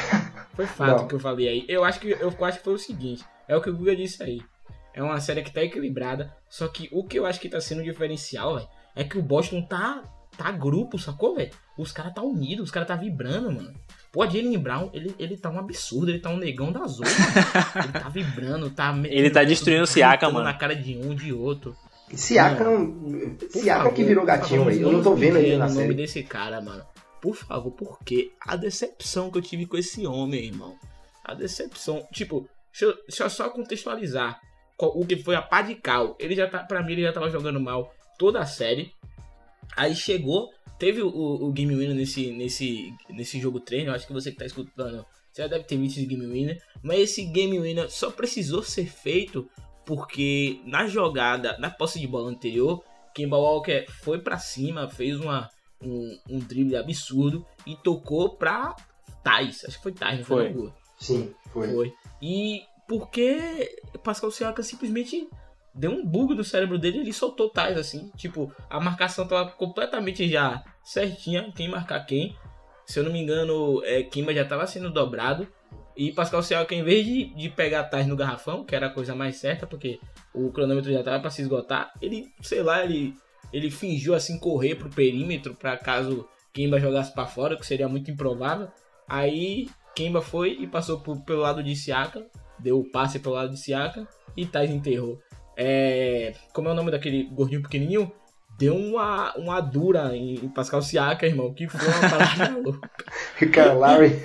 [0.55, 1.65] Foi fato que eu falei aí.
[1.67, 3.25] Eu acho que eu acho que foi o seguinte.
[3.49, 4.43] É o que o Guga disse aí.
[4.93, 6.37] É uma série que tá equilibrada.
[6.51, 9.63] Só que o que eu acho que tá sendo diferencial, velho, é que o Boston
[9.63, 10.03] tá,
[10.37, 11.53] tá grupo, sacou, velho?
[11.79, 13.73] Os caras tá unidos, os caras tá vibrando, mano.
[14.13, 17.09] Pô, Jalen Brown, ele, ele tá um absurdo, ele tá um negão da zona.
[17.11, 17.33] mano.
[17.83, 18.95] ele tá vibrando, tá...
[19.05, 20.45] Ele tá destruindo o Siaka, mano.
[20.45, 21.75] na cara de um, de outro.
[22.13, 22.93] Siakam,
[23.39, 24.87] Por Siakam favor, que virou gatinho, favor, velho.
[24.87, 25.95] Eu não tô vendo ele na o nome série.
[25.95, 26.85] desse cara, mano.
[27.23, 30.77] Por favor, porque a decepção que eu tive com esse homem, irmão.
[31.25, 32.07] A decepção.
[32.13, 34.39] Tipo, deixa eu, deixa eu só contextualizar
[34.79, 36.17] o que foi a pá de cal.
[36.19, 38.93] Ele já tá, pra mim, ele já tava jogando mal toda a série.
[39.77, 43.91] Aí chegou, teve o, o Game Winner nesse, nesse, nesse jogo treino.
[43.91, 46.63] Eu acho que você que tá escutando Você já deve ter visto esse game winner.
[46.83, 49.49] Mas esse game winner só precisou ser feito
[49.85, 52.83] porque na jogada, na posse de bola anterior,
[53.15, 55.51] Kemba Walker foi para cima, fez uma,
[55.83, 58.75] um, um drible absurdo e tocou pra
[59.23, 59.65] Tais.
[59.65, 60.53] Acho que foi Tais, não foi?
[60.53, 60.73] Foi.
[60.99, 61.73] Sim, foi.
[61.73, 61.95] Foi.
[62.21, 65.29] E porque Pascal Siakam simplesmente
[65.75, 68.11] deu um bug no cérebro dele ele soltou Tais assim.
[68.17, 72.37] Tipo, a marcação tava completamente já certinha, quem marcar quem.
[72.87, 75.47] Se eu não me engano, é, Kimba já tava sendo dobrado.
[75.97, 79.15] E Pascal Siakam, em vez de, de pegar Tais no garrafão, que era a coisa
[79.15, 80.01] mais certa, porque
[80.35, 83.15] o cronômetro já tava para se esgotar, ele, sei lá, ele,
[83.53, 88.11] ele fingiu assim correr pro perímetro para caso Kimba jogasse para fora, que seria muito
[88.11, 88.69] improvável.
[89.07, 92.25] Aí Kimba foi e passou por, pelo lado de Siakam,
[92.59, 94.07] deu o passe pelo lado de Siakam
[94.37, 95.21] e Tais enterrou.
[95.57, 98.13] É, como é o nome daquele gordinho pequenininho?
[98.59, 102.91] Deu uma, uma dura em Pascal Siakam, irmão, que foi uma parada louca.
[103.53, 104.23] Cara, Larry.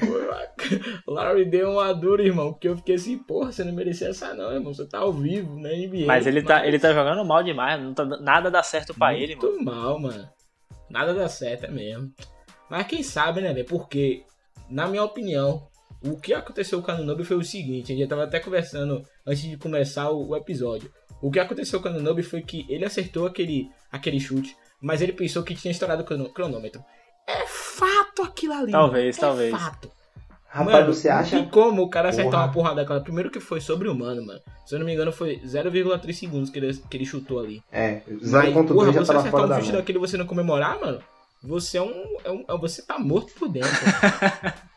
[1.08, 4.52] Larry deu uma dura, irmão, porque eu fiquei assim, porra, você não merecia essa não,
[4.52, 6.06] irmão, você tá ao vivo, né, NBA.
[6.06, 9.36] Mas ele tá, ele tá jogando mal demais, não tá, nada dá certo pra ele,
[9.36, 9.50] mano.
[9.50, 10.30] Muito mal, mano.
[10.90, 12.12] Nada dá certo, é mesmo.
[12.70, 14.24] Mas quem sabe, né, velho, porque,
[14.70, 15.68] na minha opinião,
[16.04, 19.42] o que aconteceu com o Anunobi foi o seguinte, a gente tava até conversando antes
[19.42, 20.92] de começar o, o episódio.
[21.22, 25.14] O que aconteceu com o Anunobi foi que ele acertou aquele, aquele chute, mas ele
[25.14, 26.84] pensou que tinha estourado o cronômetro.
[27.28, 28.72] É fato aquilo ali.
[28.72, 29.52] Talvez, é talvez.
[29.52, 29.92] fato.
[30.50, 31.36] Rapaz, Mano, você acha.
[31.36, 32.44] tem como o cara acertar Porra.
[32.46, 33.02] uma porra daquela.
[33.02, 34.40] Primeiro que foi sobre-humano, mano.
[34.66, 37.62] Se eu não me engano, foi 0,3 segundos que ele, que ele chutou ali.
[37.72, 39.78] É, Mas, 0.2 porra, já você tava acertar fora um da chute mão.
[39.82, 41.00] daquele e você não comemorar, mano,
[41.44, 43.70] você é um, é um- é- Você tá morto por dentro.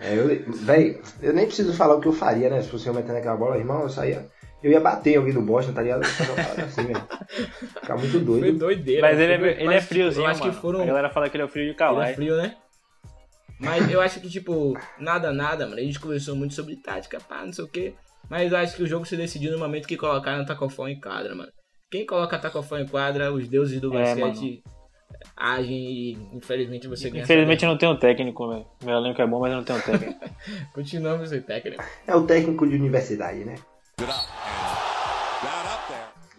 [0.00, 2.62] É, eu, véi, eu nem preciso falar o que eu faria, né?
[2.62, 4.28] Se fosse eu metendo aquela bola, irmão, eu saía.
[4.62, 6.04] Eu ia bater em alguém do Boston, tá ligado?
[6.04, 7.02] Fazer uma parada assim, velho.
[7.80, 8.58] Ficar muito foi doido.
[8.58, 9.02] doideira.
[9.02, 10.52] Mas ele, foi- é, ele é friozinho, Eu acho mano.
[10.52, 10.82] que foram.
[10.82, 12.56] A galera fala que ele é o frio de Ele é frio, né?
[13.60, 15.78] Mas eu acho que, tipo, nada, nada, mano.
[15.80, 17.94] A gente conversou muito sobre tática, pá, não sei o quê.
[18.28, 21.00] Mas eu acho que o jogo se decidiu no momento que colocaram o Tacofão em
[21.00, 21.50] quadra, mano.
[21.90, 24.62] Quem coloca Tacofão em quadra, os deuses do É, basquete
[25.36, 27.24] agem e, infelizmente, você ganha.
[27.24, 28.66] Infelizmente eu não tenho técnico, velho.
[28.84, 30.20] Meu elenco é bom, mas eu não tenho técnico.
[30.74, 31.82] Continuamos sem técnico.
[32.06, 33.54] É o técnico de universidade, né?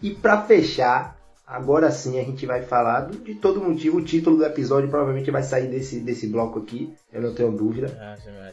[0.02, 3.98] E pra fechar, agora sim a gente vai falar do- de todo motivo.
[3.98, 7.88] O título do episódio provavelmente vai sair desse, desse bloco aqui, eu não tenho dúvida.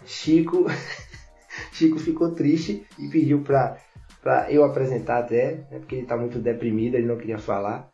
[0.06, 0.66] Chico,
[1.72, 3.78] Chico ficou triste e pediu pra,
[4.22, 7.90] pra eu apresentar até, né, porque ele tá muito deprimido, ele não queria falar.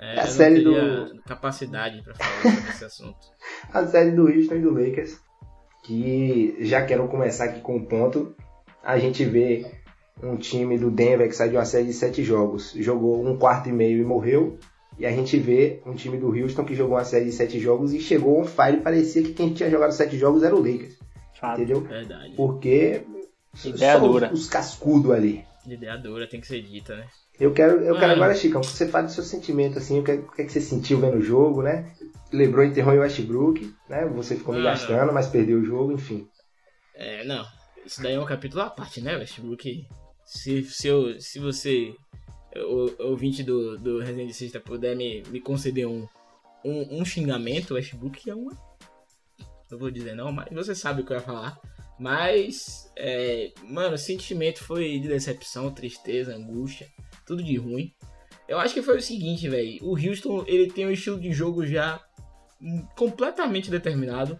[0.00, 3.18] É, A eu não série do- capacidade pra falar sobre esse assunto.
[3.72, 5.18] A série do Houston e do Lakers,
[5.84, 8.34] que já quero começar aqui com um ponto.
[8.82, 9.66] A gente vê
[10.22, 13.68] um time do Denver que sai de uma série de sete jogos, jogou um quarto
[13.68, 14.58] e meio e morreu.
[14.98, 17.92] E a gente vê um time do Houston que jogou uma série de sete jogos
[17.92, 18.78] e chegou on fire.
[18.82, 20.96] Parecia que quem tinha jogado sete jogos era o Lakers.
[21.38, 21.60] Fato.
[21.60, 21.82] Entendeu?
[21.82, 22.34] Verdade.
[22.36, 23.02] Porque
[23.64, 24.32] Ideia só os- dura.
[24.32, 25.44] os cascudos ali.
[25.64, 27.06] Ideia dura tem que ser dita, né?
[27.38, 28.14] Eu quero, eu quero Ah.
[28.16, 30.50] agora, Chicão, que você fale do seu sentimento, assim, o que, o que é que
[30.52, 31.92] você sentiu vendo o jogo, né?
[32.32, 34.04] Lembrou enterrou em Westbrook, né?
[34.16, 34.70] Você ficou me Ah.
[34.72, 36.26] gastando, mas perdeu o jogo, enfim.
[36.96, 37.44] É, não.
[37.86, 39.86] Isso daí é um capítulo à parte, né, Westbrook?
[40.28, 41.94] Se, se, eu, se você,
[42.54, 46.06] o ouvinte do, do Resident Sexta, puder me, me conceder um,
[46.62, 48.52] um, um xingamento, Westbrook é uma.
[49.70, 51.58] Não vou dizer não, mas você sabe o que eu ia falar.
[51.98, 56.86] Mas, é, mano, o sentimento foi de decepção, tristeza, angústia,
[57.26, 57.90] tudo de ruim.
[58.46, 59.78] Eu acho que foi o seguinte, velho.
[59.82, 62.04] O Houston, ele tem um estilo de jogo já
[62.94, 64.38] completamente determinado.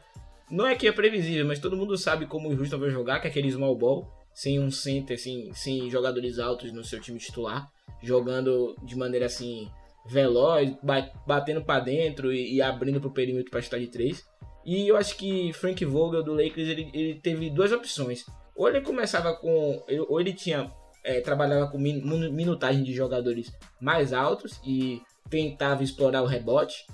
[0.51, 3.27] Não é que é previsível, mas todo mundo sabe como o Houston vai jogar, que
[3.27, 7.69] é aquele small ball, sem um center, assim, sem jogadores altos no seu time titular,
[8.01, 9.69] jogando de maneira assim
[10.07, 14.25] veloz, ba- batendo pra dentro e, e abrindo pro perímetro pra chutar de três.
[14.65, 18.25] E eu acho que Frank Vogel do Lakers ele, ele teve duas opções.
[18.55, 20.73] Ou ele começava com, ele- ou ele tinha
[21.03, 26.87] é, trabalhava com min- minutagem de jogadores mais altos e tentava explorar o rebote,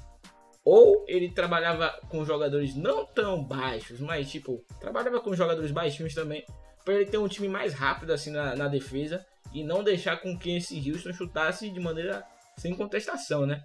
[0.64, 6.42] ou ele trabalhava com jogadores não tão baixos, mas tipo, trabalhava com jogadores baixinhos também,
[6.84, 10.38] para ele ter um time mais rápido assim na, na defesa e não deixar com
[10.38, 12.24] que esse Houston chutasse de maneira
[12.56, 13.62] sem contestação, né?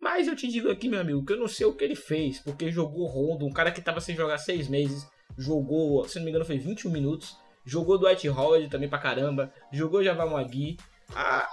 [0.00, 2.38] Mas eu te digo aqui, meu amigo, que eu não sei o que ele fez,
[2.38, 5.06] porque jogou Rondo, um cara que tava sem jogar seis meses,
[5.36, 10.02] jogou, se não me engano, foi 21 minutos, jogou Dwight Howard também pra caramba, jogou
[10.02, 10.78] Javal Magui.
[11.14, 11.48] Ah,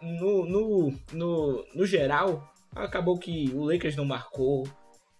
[0.00, 4.66] no, no, no, no geral, acabou que o Lakers não marcou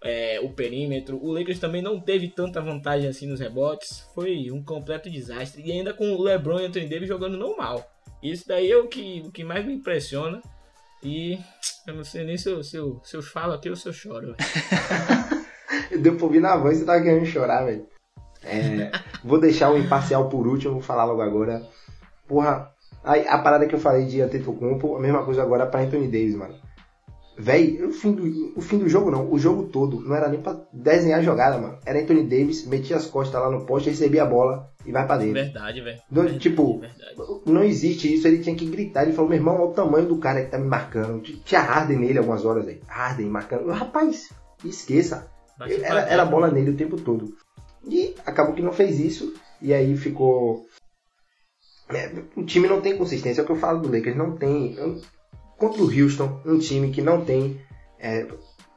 [0.02, 1.16] é, o perímetro.
[1.22, 4.06] O Lakers também não teve tanta vantagem assim nos rebotes.
[4.14, 5.62] Foi um completo desastre.
[5.64, 7.84] E ainda com o LeBron e Anthony Davis jogando não mal.
[8.22, 10.42] Isso daí é o que, o que mais me impressiona.
[11.02, 11.38] E
[11.86, 13.92] eu não sei nem se eu, se eu, se eu falo aqui ou se eu
[13.92, 14.34] choro.
[16.00, 17.86] Deu pra ouvir na voz, você tava querendo chorar, velho.
[18.44, 18.90] É,
[19.22, 21.62] vou deixar o imparcial por último, vou falar logo agora.
[22.26, 22.72] Porra,
[23.04, 26.34] a, a parada que eu falei de Antetokounmpo, a mesma coisa agora pra Anthony Davis,
[26.34, 26.54] mano.
[27.36, 30.40] Véi, o fim, do, o fim do jogo não, o jogo todo, não era nem
[30.40, 31.78] pra desenhar a jogada, mano.
[31.84, 35.16] Era Anthony Davis, metia as costas lá no poste, recebia a bola e vai pra
[35.16, 35.34] dentro.
[35.34, 36.38] Verdade, velho.
[36.38, 37.14] Tipo, verdade.
[37.46, 39.04] não existe isso, ele tinha que gritar.
[39.04, 41.22] Ele falou, meu irmão, olha o tamanho do cara que tá me marcando.
[41.22, 42.80] Tinha Harden nele algumas horas aí.
[42.86, 43.70] Harden marcando.
[43.70, 44.28] Rapaz,
[44.64, 45.26] esqueça.
[45.82, 47.34] Era, era bola nele o tempo todo.
[47.88, 49.34] E acabou que não fez isso.
[49.60, 50.66] E aí ficou.
[51.88, 53.40] É, o time não tem consistência.
[53.40, 54.16] É o que eu falo do Lakers.
[54.16, 54.76] Não tem.
[55.62, 57.60] Contra o Houston, um time que não tem
[58.00, 58.26] é,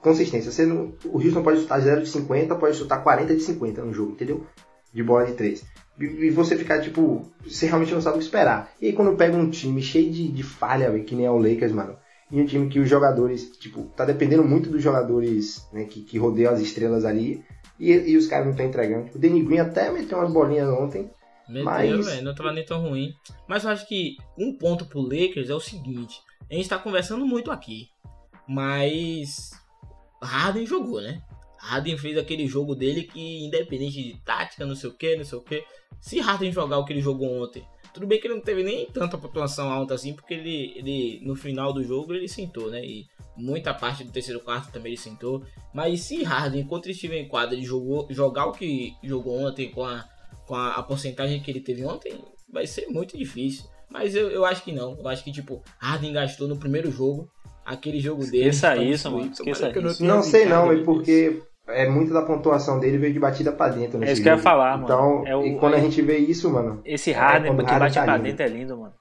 [0.04, 0.52] consistência.
[0.52, 3.92] Você não- o Houston pode chutar 0 de 50, pode chutar 40 de 50 no
[3.92, 4.46] jogo, entendeu?
[4.94, 5.66] De bola de 3.
[6.00, 7.26] E, e você ficar tipo.
[7.44, 8.72] Você realmente não sabe o que esperar.
[8.80, 11.40] E aí quando pega um time cheio de, de falha, véio, que nem é o
[11.40, 11.98] Lakers, mano.
[12.32, 16.18] E um time que os jogadores, tipo, tá dependendo muito dos jogadores né, que, que
[16.20, 17.44] rodeiam as estrelas ali.
[17.80, 19.10] E, e os caras não estão entregando.
[19.16, 21.10] O Danny Green até meteu umas bolinhas ontem.
[21.50, 23.10] Meteu, Mas- velho, não tava nem tão ruim.
[23.48, 26.20] Mas eu acho que um ponto pro Lakers é o seguinte:
[26.50, 27.90] a gente tá conversando muito aqui,
[28.48, 29.52] mas
[30.22, 31.22] Harden jogou, né?
[31.58, 35.38] Harden fez aquele jogo dele que, independente de tática, não sei o que, não sei
[35.38, 35.64] o que,
[36.00, 38.86] se Harden jogar o que ele jogou ontem, tudo bem que ele não teve nem
[38.88, 42.86] tanta pontuação alta assim, porque ele, ele no final do jogo ele sentou, né?
[42.86, 45.44] E muita parte do terceiro quarto também ele sentou.
[45.74, 50.08] Mas se Harden, enquanto estiver em quadra, jogou, jogar o que jogou ontem com a
[50.46, 52.14] com a, a porcentagem que ele teve ontem,
[52.48, 53.66] vai ser muito difícil.
[53.90, 54.98] Mas eu, eu acho que não.
[55.00, 57.30] Eu acho que, tipo, Harden gastou no primeiro jogo
[57.66, 58.50] aquele jogo dele.
[58.50, 59.98] Esqueça pra isso, mano, esqueça isso.
[60.00, 63.70] tenha Não sei não, é porque é muito da pontuação dele veio de batida pra
[63.70, 64.04] dentro.
[64.04, 64.84] É isso que eu ia falar, mano.
[64.84, 66.82] Então, É o- e quando a é- gente vê isso, mano.
[66.86, 68.28] Esse É, Harden o que Harden bate tá pra lindo.
[68.28, 68.94] dentro é lindo, mano.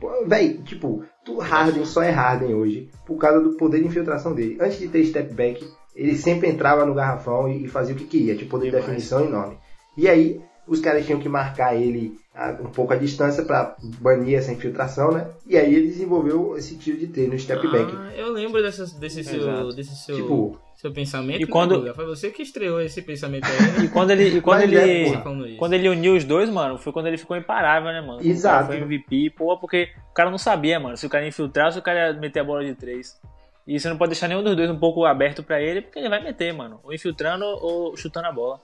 [0.00, 4.34] Pô, Véi, tipo, tu Harden só é Harden hoje por causa do poder de infiltração
[4.34, 4.58] dele.
[4.60, 8.04] Antes de ter step back, ele sempre entrava no garrafão e, e fazia o que
[8.04, 9.56] queria, tinha poder de definição enorme.
[9.96, 14.36] E aí, os caras tinham que marcar ele a- um pouco a distância pra banir
[14.38, 15.28] essa infiltração, né?
[15.46, 17.92] E aí ele desenvolveu esse tiro de treino, no step back.
[17.96, 21.40] Ah, eu lembro dessas, desse, seu, desse seu, Tipo, seu pensamento.
[21.40, 21.94] E quando- né?
[21.94, 23.84] Foi você que estreou esse pensamento aí, né?
[23.86, 25.56] E quando ele, e quando Mas ele, é, porra.
[25.58, 28.20] Quando ele uniu os dois, mano, foi quando ele ficou imparável, né, mano?
[28.22, 28.66] Exato.
[28.66, 31.78] Foi MVP, pô, porque o cara não sabia, mano, se o cara ia infiltrar, se
[31.78, 33.18] o cara ia meter a bola de três.
[33.66, 36.08] E você não pode deixar nenhum dos dois um pouco aberto pra ele, porque ele
[36.08, 36.78] vai meter, mano.
[36.84, 38.60] Ou infiltrando ou chutando a bola.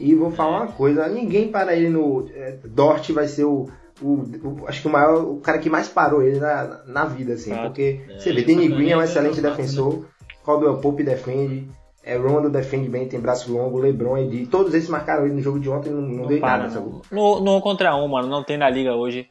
[0.00, 2.26] E vou falar uma coisa, ninguém para ele no.
[2.34, 3.68] É, Dort vai ser o,
[4.00, 5.22] o, o- Acho que o maior.
[5.22, 7.50] O cara que mais parou ele na, na vida, assim.
[7.50, 7.66] Fato.
[7.66, 9.50] Porque É, você vê, Danny Green é um é excelente né?
[9.50, 10.06] defensor.
[10.44, 11.68] Caldwell Pope defende.
[12.02, 14.46] É, Rondo defende bem, tem braço longo, Lebron, Edi.
[14.46, 17.02] Todos esses marcaram ele no jogo de ontem não, não, deu para, nada, não.
[17.12, 19.28] No, no contra um, mano, não tem na liga hoje.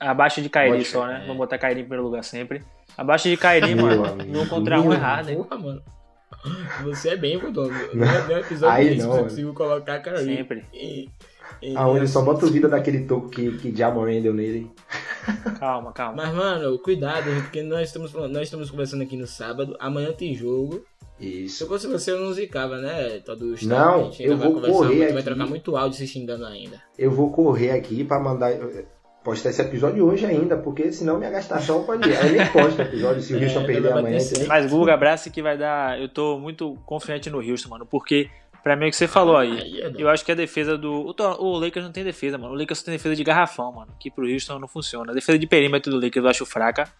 [0.00, 1.20] Abaixo de Kairi só, né?
[1.20, 2.60] Vamos botar Kairi em primeiro lugar sempre.
[2.96, 5.36] Abaixo de Kairi, mano, no contra um é Harden.
[5.36, 5.82] Porra, mano.
[6.84, 7.72] Você é bem, Rodolfo.
[7.96, 9.22] Não é nem um episódio Aí desse não, que você mano.
[9.30, 10.64] conseguiu colocar a cara Sempre.
[10.72, 11.08] E,
[11.62, 14.70] e- Aonde só bota o vida daquele toco que, que Jamoran deu nele.
[15.58, 16.24] Calma, calma.
[16.24, 19.76] Mas, mano, cuidado, porque nós estamos, nós estamos conversando aqui no sábado.
[19.80, 20.84] Amanhã tem jogo.
[21.18, 21.64] Se Isso.
[21.64, 23.18] eu fosse você, eu não zicava, né?
[23.24, 25.22] Todo o Não, a gente ainda eu vai vou conversar correr muito, Vai aqui.
[25.24, 26.80] trocar muito áudio se xingando ainda.
[26.96, 28.52] Eu vou correr aqui pra mandar.
[29.28, 32.08] Postar esse episódio hoje ainda, porque senão minha gastação pode.
[32.08, 34.18] Eu nem posto o episódio se o É, Houston não perder amanhã.
[34.46, 36.00] Mas Guga, abraço que vai dar.
[36.00, 37.84] Eu tô muito confiante no Houston, mano.
[37.84, 38.30] Porque,
[38.62, 39.52] pra mim, é o que você falou aí.
[39.52, 41.14] Aí é Eu acho que a defesa do.
[41.40, 42.54] O, Lakers não tem defesa, mano.
[42.54, 43.92] O Lakers só tem defesa de garrafão, mano.
[44.00, 45.12] Que pro Houston não funciona.
[45.12, 46.90] A defesa de perímetro do Lakers eu acho fraca.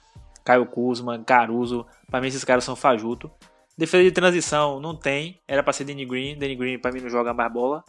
[0.45, 1.87] Caio Kuzma, Caruso.
[2.11, 3.31] Pra mim, esses caras são fajuto.
[3.75, 5.41] Defesa de transição não tem.
[5.49, 6.39] Era pra ser Danny Green.
[6.39, 7.83] Danny Green, pra mim, não joga mais bola.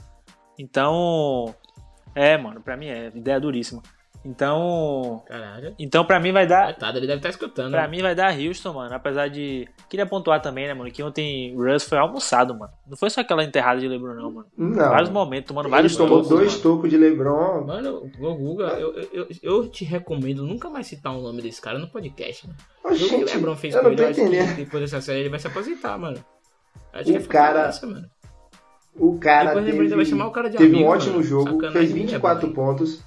[0.57, 1.53] Então.
[2.15, 2.61] É, mano.
[2.61, 3.11] Pra mim é.
[3.13, 3.83] Ideia duríssima.
[4.25, 5.23] Então.
[5.27, 5.73] Caralho.
[5.79, 6.65] Então, pra mim, vai dar.
[6.65, 7.71] Coitado, ele deve estar escutando.
[7.71, 7.87] Pra né?
[7.87, 8.93] mim vai dar Houston, mano.
[8.93, 9.67] Apesar de.
[9.89, 10.91] Queria pontuar também, né, mano?
[10.91, 12.71] Que ontem o Russ foi almoçado, mano.
[12.87, 14.47] Não foi só aquela enterrada de Lebron, não, mano.
[14.57, 14.89] Não.
[14.89, 17.65] Vários momentos, tomando Ele vários tomou tocos, dois tocos de Lebron.
[17.65, 21.61] Mano, o Guga, eu, eu, eu, eu te recomendo nunca mais citar o nome desse
[21.61, 22.59] cara no podcast, mano.
[22.83, 24.55] O que o Gente, Lebron fez com ele, entendendo.
[24.55, 26.17] depois dessa série ele vai se aposentar, mano.
[26.91, 28.07] Acho O que é cara- essa, mano.
[28.97, 31.23] O cara Depois teve, ainda vai chamar o cara de teve amigo, um ótimo mano.
[31.23, 32.53] jogo, Sacanagem fez minha, 24 mano.
[32.55, 33.01] pontos.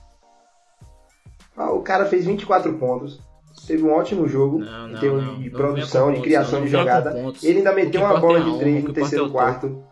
[1.56, 3.20] Ah, o cara fez 24 pontos.
[3.66, 5.38] Teve um ótimo jogo Não, em não, termos não.
[5.38, 7.10] de produção, de com criação pontos, de jogada.
[7.12, 7.44] pontos.
[7.44, 9.84] Ele ainda meteu uma bola é de honra, 3 o no terceiro é o quarto.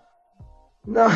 [0.87, 1.09] Não,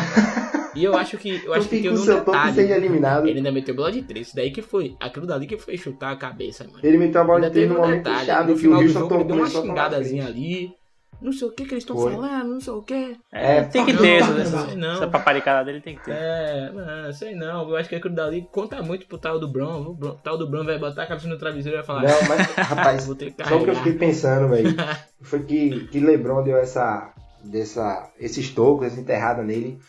[0.75, 2.53] E eu acho que eu acho que tem um detalhe.
[2.53, 3.27] seja eliminado.
[3.27, 4.27] Ele ainda meteu bola de três.
[4.27, 4.95] Isso daí que foi.
[4.99, 6.79] Aquilo dali que foi chutar a cabeça, mano.
[6.83, 8.25] Ele meteu a bola Ainda de 3 teve no momento detalhe.
[8.25, 10.71] chave No que o Houston ele tomou deu uma xingadazinha ali.
[11.21, 13.17] Não sei o que que eles estão falando, não sei o que.
[13.31, 14.93] É, É, tem que não, ter não, essa, sei não.
[14.93, 16.11] essa paparicada dele, tem que ter.
[16.11, 17.69] É, não, sei não.
[17.69, 19.97] Eu acho que aquilo dali conta muito pro tal do Brown.
[19.99, 22.03] O tal do Brown vai botar a cabeça no travesseiro e vai falar.
[22.03, 24.75] Não, mas, rapaz, Vou ter que só o que eu fiquei pensando, velho,
[25.21, 29.79] foi que, que LeBron deu essa dessa, esses tocos, essa enterrada nele.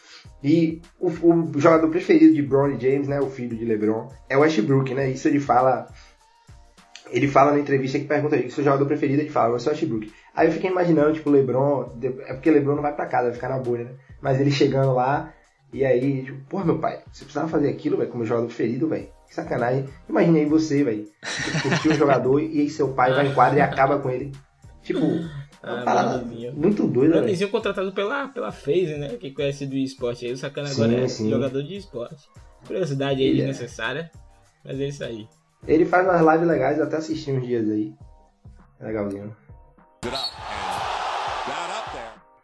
[0.42, 4.40] E o, o, jogador preferido de Bronny James, né, o filho de LeBron, é o
[4.40, 5.10] Westbrook, né?
[5.10, 5.88] Isso ele fala
[7.10, 9.74] ele fala na entrevista que pergunta ele, seu jogador preferido, ele fala, você é o
[9.74, 10.12] Westbrook.
[10.36, 11.96] Aí eu fiquei imaginando, tipo, o LeBron,
[12.26, 13.90] é porque o LeBron não vai pra casa, vai ficar na bolha, né?
[14.20, 15.32] Mas ele chegando lá,
[15.72, 19.08] e aí, tipo, porra, meu pai, você precisava fazer aquilo, velho, como jogador preferido, velho.
[19.26, 19.88] Que sacanagem.
[20.08, 21.06] Imagina aí você, velho,
[21.62, 24.30] curtiu um jogador e aí seu pai vai em quadra e acaba com ele.
[24.82, 25.00] Tipo,
[25.62, 27.50] Ah, parada muito doida, velho.
[27.50, 29.08] Contratado pela, pela FaZe, né?
[29.16, 30.32] Que conhece do esporte aí.
[30.32, 31.30] O sacana Sim, agora é sim.
[31.30, 32.28] jogador de esporte.
[32.66, 33.34] Curiosidade aí é.
[33.34, 34.10] desnecessária.
[34.64, 35.26] Mas é isso aí.
[35.66, 37.92] Ele faz umas lives legais, eu até assisti uns dias aí.
[38.80, 39.34] Legalzinho.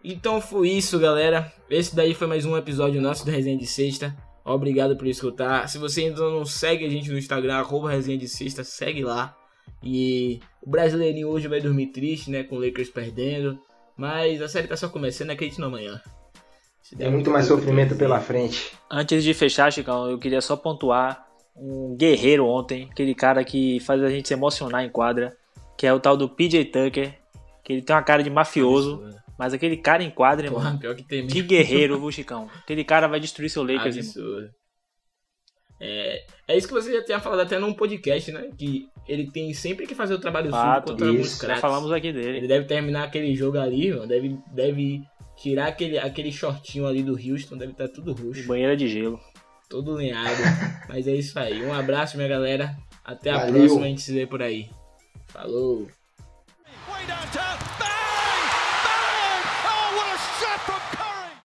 [0.04, 1.52] Então foi isso, galera.
[1.70, 4.16] Esse daí foi mais um episódio nosso do Resenha de Sexta.
[4.44, 5.68] Obrigado por escutar.
[5.68, 9.36] Se você ainda não segue a gente no Instagram, arroba Resenha de Sexta, segue lá.
[9.82, 12.42] E o brasileirinho hoje vai dormir triste, né?
[12.42, 13.58] Com o Lakers perdendo.
[13.96, 16.00] Mas a série tá só começando, acredite no amanhã.
[16.82, 18.72] Se der Tem muito muita mais sofrimento pela frente.
[18.90, 24.02] Antes de fechar, Chicão, eu queria só pontuar um guerreiro ontem, aquele cara que faz
[24.02, 25.36] a gente se emocionar em quadra,
[25.76, 27.21] que é o tal do PJ Tucker,
[27.72, 29.02] ele tem uma cara de mafioso,
[29.38, 32.48] mas aquele cara em quadra, Porra, irmão, pior que tem que guerreiro, viu, Chicão?
[32.62, 34.10] Aquele cara vai destruir seu Lakers, irmão.
[34.10, 34.50] Absurdo.
[35.84, 38.48] É, é isso que você já tinha falado até num podcast, né?
[38.56, 41.60] Que ele tem sempre que fazer o trabalho Fato, sujo contra alguns isso, Já craques.
[41.60, 42.46] falamos aqui Ele dele.
[42.46, 44.06] deve terminar aquele jogo ali, mano.
[44.06, 45.02] Deve, deve
[45.36, 47.56] tirar aquele, aquele shortinho ali do Houston.
[47.56, 49.18] Deve estar tudo roxo, Banheira de gelo.
[49.68, 50.36] todo lenhado.
[50.88, 51.64] Mas é isso aí.
[51.64, 52.76] Um abraço, minha galera.
[53.04, 53.54] Até a Valeu.
[53.54, 53.84] próxima.
[53.86, 54.70] A gente se vê por aí.
[55.26, 55.88] Falou.